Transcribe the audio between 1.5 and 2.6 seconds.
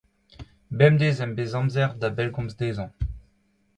amzer da bellgomz